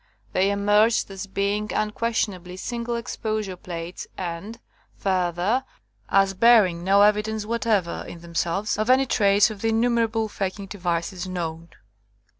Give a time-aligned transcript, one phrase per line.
[0.33, 4.59] They emerged as being unquestionably single exposure plates and,
[4.95, 5.63] further,
[6.09, 11.27] as bearing no evidence whatever in themselves of any trace of the innumerable faking devices
[11.27, 11.69] known.